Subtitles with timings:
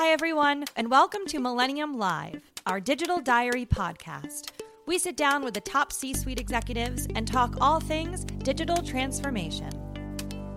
[0.00, 4.52] Hi, everyone, and welcome to Millennium Live, our digital diary podcast.
[4.86, 9.70] We sit down with the top C suite executives and talk all things digital transformation.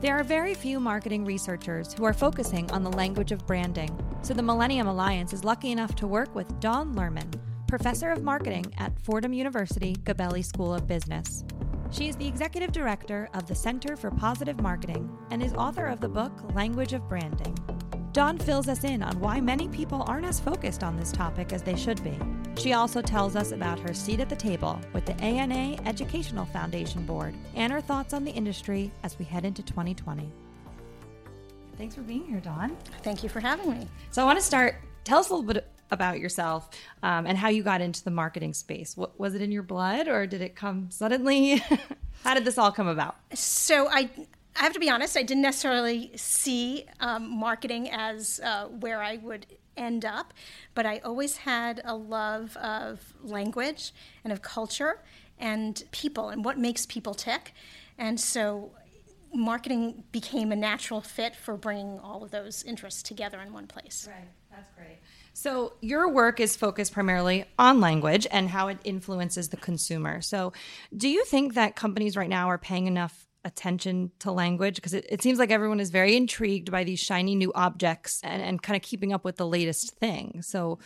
[0.00, 4.34] There are very few marketing researchers who are focusing on the language of branding, so
[4.34, 7.32] the Millennium Alliance is lucky enough to work with Dawn Lerman,
[7.68, 11.44] professor of marketing at Fordham University Gabelli School of Business.
[11.92, 16.00] She is the executive director of the Center for Positive Marketing and is author of
[16.00, 17.56] the book Language of Branding.
[18.12, 21.62] Dawn fills us in on why many people aren't as focused on this topic as
[21.62, 22.18] they should be.
[22.56, 27.04] She also tells us about her seat at the table with the ANA Educational Foundation
[27.04, 30.32] Board and her thoughts on the industry as we head into 2020.
[31.76, 32.76] Thanks for being here, Dawn.
[33.02, 33.86] Thank you for having me.
[34.10, 34.76] So, I want to start.
[35.04, 36.70] Tell us a little bit about yourself
[37.02, 38.96] um, and how you got into the marketing space.
[38.96, 41.62] What, was it in your blood or did it come suddenly?
[42.24, 43.16] how did this all come about?
[43.34, 44.10] So, I
[44.58, 49.18] I have to be honest, I didn't necessarily see um, marketing as uh, where I
[49.18, 50.34] would end up,
[50.74, 53.92] but I always had a love of language
[54.24, 55.00] and of culture
[55.38, 57.54] and people and what makes people tick.
[57.96, 58.72] And so
[59.32, 64.08] marketing became a natural fit for bringing all of those interests together in one place.
[64.10, 64.98] Right, that's great.
[65.34, 70.20] So, your work is focused primarily on language and how it influences the consumer.
[70.20, 70.52] So,
[70.96, 75.06] do you think that companies right now are paying enough attention to language because it,
[75.08, 78.76] it, seems like everyone is very intrigued by these shiny new objects and, and kind
[78.76, 80.42] of keeping up with the latest thing.
[80.42, 80.78] So,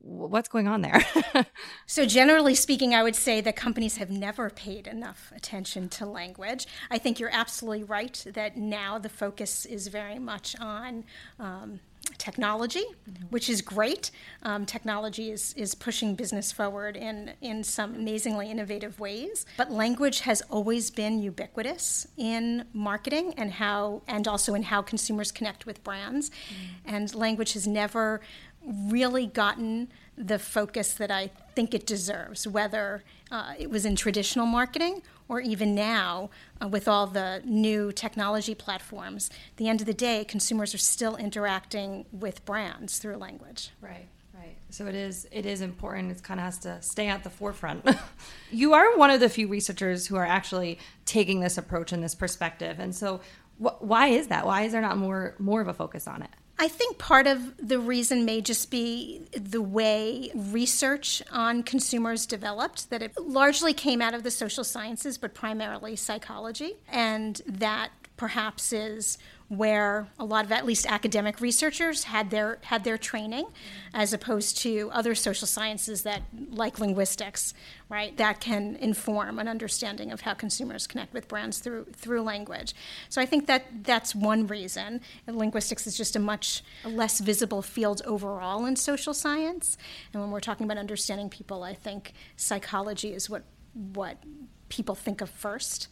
[0.00, 1.04] what's going on there?
[1.86, 6.66] so, generally speaking, I would say that companies have never paid enough attention to language.
[6.90, 11.04] I think you're absolutely right that now the focus is very much on.
[11.38, 11.80] Um,
[12.18, 13.24] technology, mm-hmm.
[13.30, 14.10] which is great.
[14.42, 19.46] Um, technology is, is pushing business forward in, in some amazingly innovative ways.
[19.56, 25.32] But language has always been ubiquitous in marketing and how and also in how consumers
[25.32, 26.30] connect with brands.
[26.30, 26.94] Mm-hmm.
[26.94, 28.20] And language has never
[28.66, 34.46] really gotten the focus that I think it deserves, whether uh, it was in traditional
[34.46, 36.30] marketing or even now
[36.62, 39.30] uh, with all the new technology platforms.
[39.50, 43.70] At the end of the day, consumers are still interacting with brands through language.
[43.80, 44.08] Right.
[44.34, 44.56] Right.
[44.68, 46.10] So it is it is important.
[46.10, 47.88] It kind of has to stay at the forefront.
[48.50, 52.14] you are one of the few researchers who are actually taking this approach and this
[52.14, 52.80] perspective.
[52.80, 53.20] And so
[53.62, 54.44] wh- why is that?
[54.44, 56.30] Why is there not more more of a focus on it?
[56.58, 62.90] I think part of the reason may just be the way research on consumers developed,
[62.90, 66.74] that it largely came out of the social sciences, but primarily psychology.
[66.88, 69.18] And that perhaps is
[69.48, 73.46] where a lot of at least academic researchers had their had their training
[73.92, 77.52] as opposed to other social sciences that like linguistics
[77.90, 82.74] right that can inform an understanding of how consumers connect with brands through through language.
[83.10, 85.02] So i think that that's one reason.
[85.26, 89.76] Linguistics is just a much less visible field overall in social science.
[90.12, 93.42] And when we're talking about understanding people i think psychology is what
[93.74, 94.22] what
[94.68, 95.88] people think of first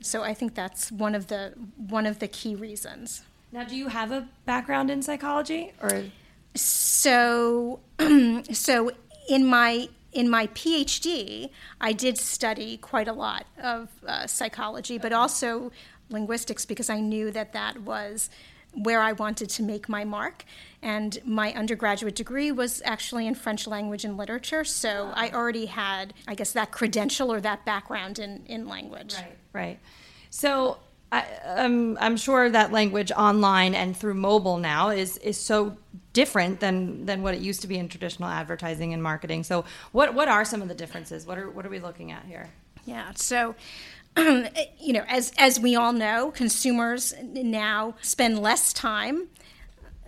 [0.00, 3.22] so I think that's one of the one of the key reasons.
[3.52, 6.04] Now, do you have a background in psychology or
[6.54, 7.80] so
[8.52, 8.90] so
[9.28, 15.12] in my in my PhD, I did study quite a lot of uh, psychology, but
[15.12, 15.70] also
[16.08, 18.30] linguistics because I knew that that was
[18.72, 20.44] where I wanted to make my mark.
[20.82, 26.14] And my undergraduate degree was actually in French language and literature, so I already had,
[26.28, 29.14] I guess, that credential or that background in, in language.
[29.14, 29.78] Right, right.
[30.30, 30.78] So
[31.10, 35.76] I, am I'm sure that language online and through mobile now is is so
[36.12, 39.44] different than than what it used to be in traditional advertising and marketing.
[39.44, 41.26] So what what are some of the differences?
[41.26, 42.48] What are what are we looking at here?
[42.84, 43.12] Yeah.
[43.14, 43.54] So
[44.16, 49.28] you know, as as we all know, consumers now spend less time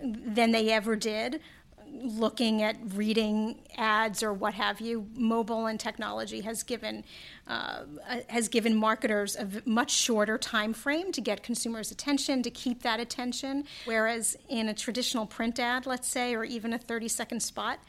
[0.01, 1.41] than they ever did
[1.91, 5.07] looking at reading ads or what have you.
[5.15, 7.03] Mobile and technology has given
[7.47, 7.83] uh,
[8.27, 12.99] has given marketers a much shorter time frame to get consumers' attention, to keep that
[12.99, 13.63] attention.
[13.85, 17.79] Whereas in a traditional print ad, let's say, or even a 30 second spot,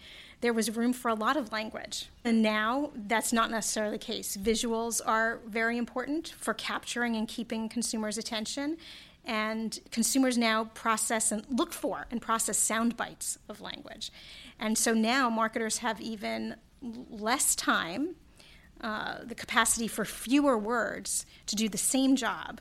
[0.40, 2.08] there was room for a lot of language.
[2.24, 4.36] And now that's not necessarily the case.
[4.36, 8.78] Visuals are very important for capturing and keeping consumers' attention.
[9.30, 14.10] And consumers now process and look for and process sound bites of language.
[14.58, 18.16] And so now marketers have even less time,
[18.80, 22.60] uh, the capacity for fewer words to do the same job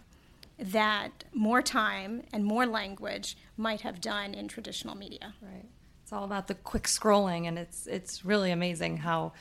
[0.59, 5.33] that more time and more language might have done in traditional media.
[5.41, 5.65] Right.
[6.03, 9.33] It's all about the quick scrolling, and it's it's really amazing how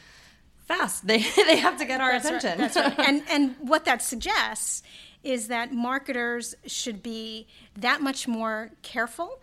[0.67, 2.51] fast they, they have to get our that's attention.
[2.59, 2.99] Right, that's right.
[3.09, 4.83] and and what that suggests
[5.29, 7.47] is that marketers should be
[7.77, 9.41] that much more careful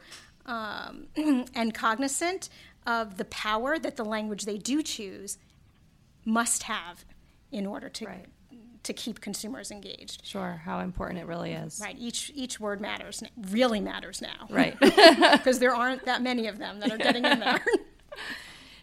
[0.47, 2.49] um, and cognizant
[2.87, 5.37] of the power that the language they do choose
[6.25, 7.05] must have
[7.51, 8.25] in order to Right.
[8.83, 10.25] to keep consumers engaged.
[10.25, 11.79] Sure, how important it really is.
[11.81, 11.95] Right.
[11.99, 13.23] Each each word matters.
[13.51, 14.47] Really matters now.
[14.49, 14.75] Right.
[14.81, 17.63] Because there aren't that many of them that are getting in there.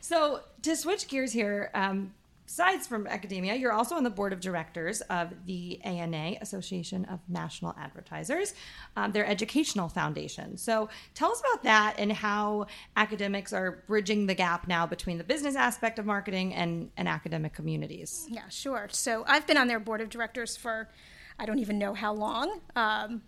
[0.04, 2.12] So to switch gears here, um,
[2.52, 7.19] besides from academia, you're also on the board of directors of the ANA, Association of
[7.26, 8.52] National Advertisers,
[8.94, 10.58] um, their educational foundation.
[10.58, 15.25] So tell us about that and how academics are bridging the gap now between the
[15.25, 18.26] business aspect of marketing and, and academic communities.
[18.28, 18.87] yeah, sure.
[18.90, 20.90] So I've been on their board of directors for
[21.38, 22.60] I don't even know how long.
[22.76, 23.22] Um,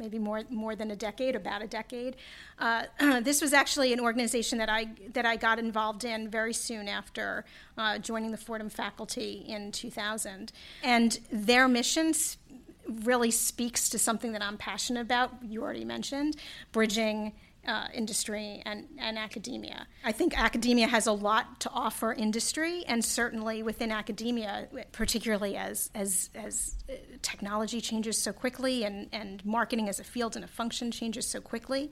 [0.00, 2.16] maybe more more than a decade, about a decade.
[2.58, 2.84] Uh,
[3.20, 7.44] this was actually an organization that I that I got involved in very soon after
[7.78, 10.50] uh, joining the Fordham faculty in 2000,
[10.82, 12.12] and their mission
[13.04, 15.30] really speaks to something that I'm passionate about.
[15.42, 16.36] You already mentioned
[16.72, 17.34] bridging.
[17.68, 19.86] Uh, industry and, and academia.
[20.02, 25.90] I think academia has a lot to offer industry, and certainly within academia, particularly as
[25.94, 26.76] as as
[27.22, 31.40] technology changes so quickly and, and marketing as a field and a function changes so
[31.40, 31.90] quickly,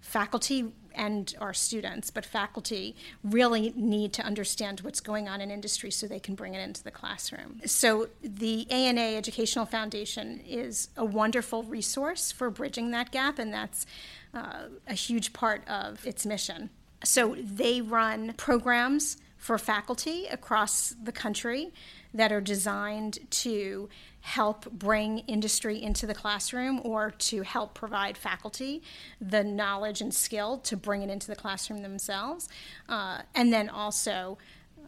[0.00, 5.90] faculty and our students, but faculty really need to understand what's going on in industry
[5.90, 7.60] so they can bring it into the classroom.
[7.66, 13.86] So the ANA Educational Foundation is a wonderful resource for bridging that gap, and that's
[14.32, 16.70] uh, a huge part of its mission.
[17.04, 21.72] So they run programs for faculty across the country
[22.14, 23.88] that are designed to
[24.26, 28.82] help bring industry into the classroom or to help provide faculty
[29.20, 32.48] the knowledge and skill to bring it into the classroom themselves.
[32.88, 34.36] Uh, and then also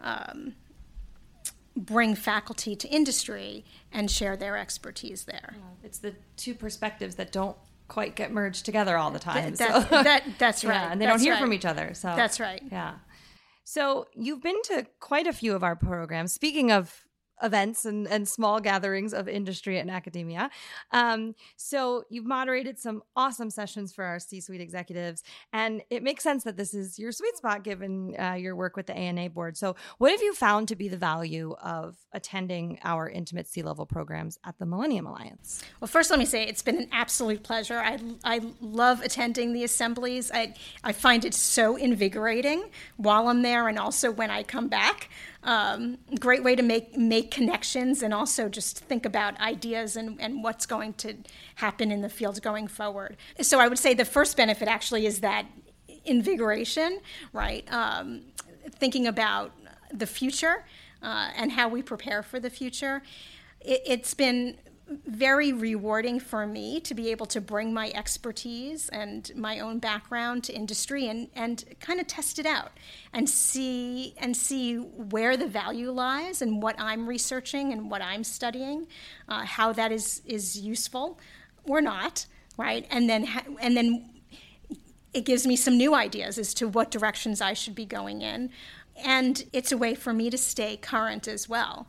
[0.02, 0.54] um,
[1.76, 5.54] bring faculty to industry and share their expertise there.
[5.84, 7.56] It's the two perspectives that don't
[7.86, 9.54] quite get merged together all the time.
[9.54, 10.74] That- so- that- that's right.
[10.74, 11.40] Yeah, and they That's don't hear right.
[11.40, 11.94] from each other.
[11.94, 12.60] So That's right.
[12.72, 12.94] Yeah.
[13.62, 16.32] So you've been to quite a few of our programs.
[16.32, 17.04] Speaking of
[17.42, 20.50] events and, and small gatherings of industry and academia.
[20.92, 26.44] Um, so you've moderated some awesome sessions for our C-suite executives, and it makes sense
[26.44, 29.56] that this is your sweet spot given uh, your work with the ANA board.
[29.56, 34.38] So what have you found to be the value of attending our intimate C-level programs
[34.44, 35.62] at the Millennium Alliance?
[35.80, 37.78] Well, first, let me say it's been an absolute pleasure.
[37.78, 40.30] I, I love attending the assemblies.
[40.32, 45.08] I, I find it so invigorating while I'm there and also when I come back.
[45.44, 50.42] Um, great way to make, make connections and also just think about ideas and, and
[50.42, 51.14] what's going to
[51.56, 53.16] happen in the field going forward.
[53.40, 55.46] So, I would say the first benefit actually is that
[56.04, 57.00] invigoration,
[57.32, 57.70] right?
[57.72, 58.22] Um,
[58.70, 59.52] thinking about
[59.92, 60.64] the future
[61.02, 63.02] uh, and how we prepare for the future.
[63.60, 64.56] It, it's been
[65.06, 70.44] very rewarding for me to be able to bring my expertise and my own background
[70.44, 72.72] to industry and, and kind of test it out
[73.12, 78.24] and see and see where the value lies and what I'm researching and what I'm
[78.24, 78.86] studying,
[79.28, 81.18] uh, how that is is useful
[81.64, 82.26] or not,
[82.56, 82.86] right?
[82.90, 84.08] And then ha- and then
[85.12, 88.50] it gives me some new ideas as to what directions I should be going in.
[88.96, 91.86] And it's a way for me to stay current as well.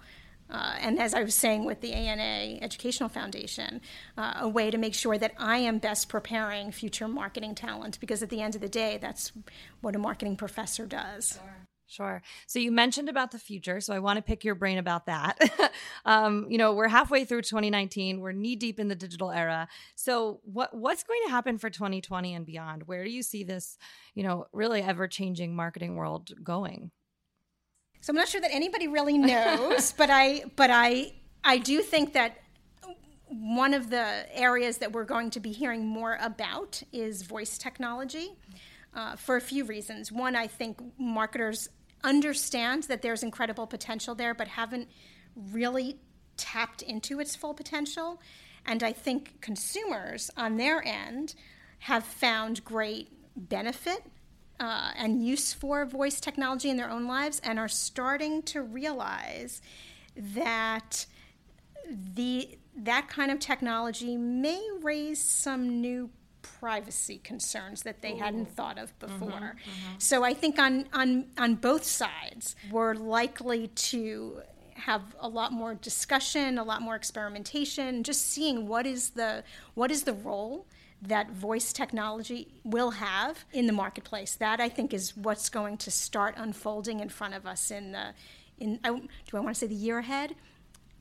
[0.49, 3.81] Uh, and as I was saying with the ANA Educational Foundation,
[4.17, 8.23] uh, a way to make sure that I am best preparing future marketing talent because
[8.23, 9.31] at the end of the day, that's
[9.81, 11.39] what a marketing professor does.
[11.89, 12.21] Sure.
[12.45, 15.39] So you mentioned about the future, so I want to pick your brain about that.
[16.05, 18.19] um, you know, we're halfway through 2019.
[18.19, 19.67] We're knee deep in the digital era.
[19.95, 22.83] So what what's going to happen for 2020 and beyond?
[22.83, 23.75] Where do you see this,
[24.13, 26.91] you know, really ever changing marketing world going?
[28.01, 31.13] So I'm not sure that anybody really knows, but I but I
[31.43, 32.37] I do think that
[33.27, 38.31] one of the areas that we're going to be hearing more about is voice technology
[38.95, 40.11] uh, for a few reasons.
[40.11, 41.69] One, I think marketers
[42.03, 44.89] understand that there's incredible potential there, but haven't
[45.51, 45.99] really
[46.37, 48.19] tapped into its full potential.
[48.65, 51.35] And I think consumers on their end
[51.79, 54.03] have found great benefit
[54.59, 59.61] uh, and use for voice technology in their own lives and are starting to realize
[60.15, 61.05] that
[62.15, 66.09] the that kind of technology may raise some new
[66.41, 69.55] privacy concerns that they hadn't thought of before.
[69.97, 74.41] So I think on on on both sides, we're likely to
[74.75, 79.91] have a lot more discussion, a lot more experimentation, just seeing what is the what
[79.91, 80.65] is the role
[81.01, 84.35] that voice technology will have in the marketplace.
[84.35, 88.13] That I think is what's going to start unfolding in front of us in the
[88.57, 90.35] in I, do I want to say the year ahead?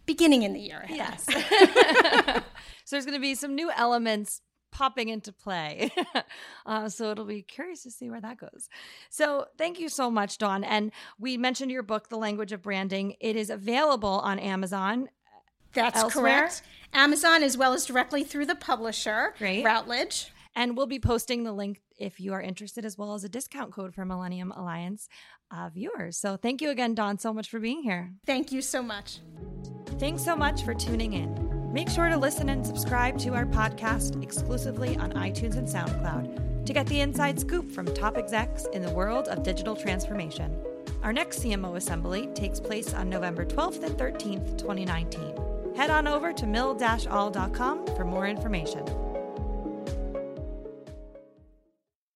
[0.06, 0.96] Beginning in the year ahead.
[0.96, 1.24] Yes.
[2.84, 4.40] so there's going to be some new elements
[4.70, 5.90] popping into play.
[6.66, 8.68] uh, so it'll be curious to see where that goes.
[9.10, 10.64] So thank you so much, Dawn.
[10.64, 13.16] And we mentioned your book, The Language of Branding.
[13.20, 15.08] It is available on Amazon.
[15.74, 16.40] That's elsewhere.
[16.40, 16.62] correct.
[16.92, 19.64] Amazon as well as directly through the publisher, Great.
[19.64, 20.32] Routledge.
[20.56, 23.72] And we'll be posting the link if you are interested, as well as a discount
[23.72, 25.08] code for Millennium Alliance
[25.50, 26.16] uh, viewers.
[26.16, 28.12] So thank you again, Dawn, so much for being here.
[28.26, 29.20] Thank you so much.
[29.98, 31.72] Thanks so much for tuning in.
[31.72, 36.72] Make sure to listen and subscribe to our podcast exclusively on iTunes and SoundCloud to
[36.72, 40.56] get the inside scoop from top execs in the world of digital transformation.
[41.02, 45.47] Our next CMO assembly takes place on November 12th and 13th, 2019.
[45.78, 48.84] Head on over to mill-all.com for more information.